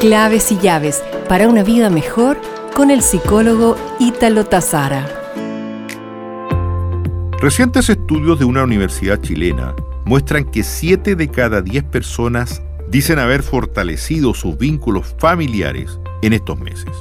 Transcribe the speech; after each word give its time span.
Claves 0.00 0.50
y 0.50 0.56
llaves 0.56 1.04
para 1.28 1.46
una 1.46 1.62
vida 1.62 1.90
mejor 1.90 2.40
con 2.74 2.90
el 2.90 3.02
psicólogo 3.02 3.76
Ítalo 3.98 4.46
Tazara. 4.46 5.06
Recientes 7.38 7.90
estudios 7.90 8.38
de 8.38 8.46
una 8.46 8.64
universidad 8.64 9.20
chilena 9.20 9.74
muestran 10.06 10.46
que 10.46 10.62
7 10.62 11.16
de 11.16 11.28
cada 11.28 11.60
10 11.60 11.84
personas 11.84 12.62
dicen 12.88 13.18
haber 13.18 13.42
fortalecido 13.42 14.32
sus 14.32 14.56
vínculos 14.56 15.14
familiares 15.18 16.00
en 16.22 16.32
estos 16.32 16.58
meses. 16.58 16.96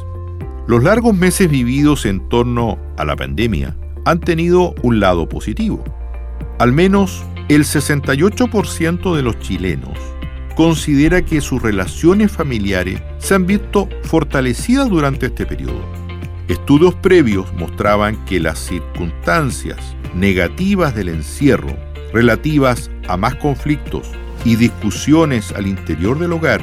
Los 0.67 0.83
largos 0.83 1.15
meses 1.15 1.49
vividos 1.49 2.05
en 2.05 2.27
torno 2.27 2.77
a 2.97 3.05
la 3.05 3.15
pandemia 3.15 3.77
han 4.03 4.19
tenido 4.19 4.75
un 4.83 4.99
lado 4.99 5.29
positivo. 5.29 5.81
Al 6.59 6.73
menos 6.73 7.23
el 7.47 7.63
68% 7.63 9.15
de 9.15 9.21
los 9.21 9.39
chilenos 9.39 9.97
considera 10.59 11.21
que 11.21 11.39
sus 11.39 11.61
relaciones 11.61 12.33
familiares 12.33 13.01
se 13.19 13.33
han 13.33 13.45
visto 13.45 13.87
fortalecidas 14.03 14.89
durante 14.89 15.27
este 15.27 15.45
periodo. 15.45 15.85
Estudios 16.49 16.95
previos 16.95 17.53
mostraban 17.53 18.25
que 18.25 18.41
las 18.41 18.59
circunstancias 18.59 19.95
negativas 20.13 20.93
del 20.93 21.07
encierro, 21.07 21.73
relativas 22.11 22.91
a 23.07 23.15
más 23.15 23.35
conflictos 23.35 24.11
y 24.43 24.57
discusiones 24.57 25.53
al 25.53 25.65
interior 25.65 26.19
del 26.19 26.33
hogar, 26.33 26.59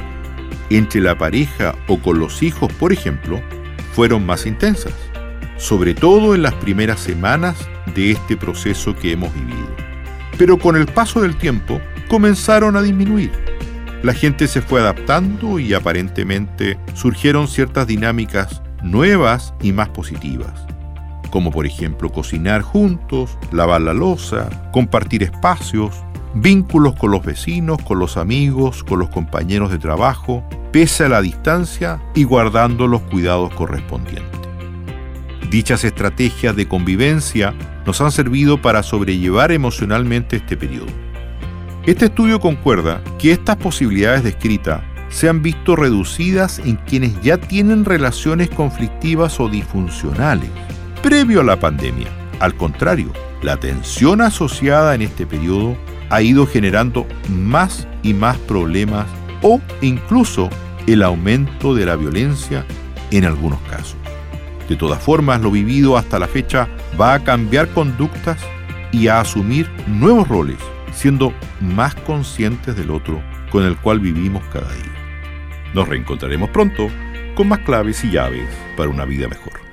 entre 0.69 1.01
la 1.01 1.17
pareja 1.17 1.73
o 1.87 1.99
con 1.99 2.19
los 2.19 2.43
hijos, 2.43 2.71
por 2.73 2.93
ejemplo, 2.93 3.41
fueron 3.93 4.27
más 4.27 4.45
intensas, 4.45 4.93
sobre 5.57 5.95
todo 5.95 6.35
en 6.35 6.43
las 6.43 6.53
primeras 6.53 6.99
semanas 6.99 7.57
de 7.95 8.11
este 8.11 8.37
proceso 8.37 8.95
que 8.95 9.13
hemos 9.13 9.33
vivido. 9.33 9.75
Pero 10.37 10.59
con 10.59 10.75
el 10.75 10.85
paso 10.85 11.19
del 11.19 11.35
tiempo 11.35 11.81
comenzaron 12.07 12.75
a 12.75 12.83
disminuir 12.83 13.46
la 14.07 14.13
gente 14.13 14.47
se 14.47 14.61
fue 14.61 14.79
adaptando 14.79 15.59
y 15.59 15.73
aparentemente 15.73 16.79
surgieron 16.93 17.49
ciertas 17.49 17.87
dinámicas 17.87 18.61
nuevas 18.81 19.53
y 19.61 19.73
más 19.73 19.89
positivas, 19.89 20.65
como 21.29 21.51
por 21.51 21.65
ejemplo 21.65 22.09
cocinar 22.09 22.61
juntos, 22.61 23.37
lavar 23.51 23.81
la 23.81 23.93
losa, 23.93 24.69
compartir 24.71 25.23
espacios, 25.23 25.93
vínculos 26.33 26.95
con 26.95 27.11
los 27.11 27.25
vecinos, 27.25 27.81
con 27.83 27.99
los 27.99 28.15
amigos, 28.15 28.81
con 28.85 28.99
los 28.99 29.09
compañeros 29.09 29.71
de 29.71 29.77
trabajo, 29.77 30.41
pese 30.71 31.03
a 31.03 31.09
la 31.09 31.21
distancia 31.21 32.01
y 32.15 32.23
guardando 32.23 32.87
los 32.87 33.01
cuidados 33.01 33.53
correspondientes. 33.55 34.39
Dichas 35.49 35.83
estrategias 35.83 36.55
de 36.55 36.65
convivencia 36.65 37.53
nos 37.85 37.99
han 37.99 38.13
servido 38.13 38.61
para 38.61 38.83
sobrellevar 38.83 39.51
emocionalmente 39.51 40.37
este 40.37 40.55
periodo. 40.55 41.06
Este 41.87 42.07
estudio 42.07 42.41
concuerda 42.41 43.01
que 43.17 43.31
estas 43.31 43.55
posibilidades 43.55 44.21
de 44.21 44.31
escrita 44.31 44.83
se 45.07 45.29
han 45.29 45.41
visto 45.41 45.73
reducidas 45.77 46.59
en 46.59 46.75
quienes 46.75 47.17
ya 47.21 47.37
tienen 47.37 47.85
relaciones 47.85 48.49
conflictivas 48.49 49.39
o 49.39 49.47
disfuncionales 49.47 50.49
previo 51.01 51.39
a 51.39 51.45
la 51.45 51.57
pandemia. 51.57 52.09
Al 52.41 52.55
contrario, 52.55 53.13
la 53.41 53.55
tensión 53.55 54.19
asociada 54.19 54.95
en 54.95 55.01
este 55.01 55.25
periodo 55.25 55.77
ha 56.09 56.21
ido 56.21 56.45
generando 56.45 57.07
más 57.29 57.87
y 58.03 58.13
más 58.13 58.35
problemas 58.35 59.07
o 59.41 59.61
incluso 59.79 60.49
el 60.87 61.01
aumento 61.01 61.73
de 61.73 61.85
la 61.85 61.95
violencia 61.95 62.65
en 63.11 63.23
algunos 63.23 63.61
casos. 63.61 63.95
De 64.67 64.75
todas 64.75 65.01
formas, 65.01 65.39
lo 65.39 65.51
vivido 65.51 65.95
hasta 65.95 66.19
la 66.19 66.27
fecha 66.27 66.67
va 66.99 67.13
a 67.13 67.23
cambiar 67.23 67.69
conductas 67.69 68.41
y 68.91 69.07
a 69.07 69.21
asumir 69.21 69.69
nuevos 69.87 70.27
roles 70.27 70.57
siendo 70.97 71.31
más 71.61 71.93
conscientes 71.93 72.75
del 72.75 72.89
otro 72.89 73.21
con 73.51 73.63
el 73.63 73.77
cual 73.77 73.99
vivimos 73.99 74.43
cada 74.51 74.73
día. 74.73 75.71
Nos 75.75 75.87
reencontraremos 75.87 76.49
pronto 76.49 76.89
con 77.35 77.49
más 77.49 77.59
claves 77.59 78.03
y 78.03 78.09
llaves 78.09 78.49
para 78.75 78.89
una 78.89 79.05
vida 79.05 79.27
mejor. 79.27 79.66